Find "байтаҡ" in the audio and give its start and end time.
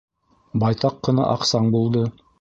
0.63-0.97